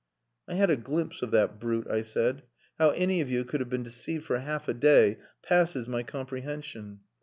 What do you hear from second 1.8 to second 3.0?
I said. "How